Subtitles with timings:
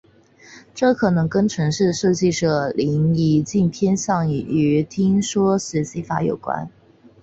[0.73, 6.67] 这可能跟程式的设计者林宜敬偏向于听说学习法有关。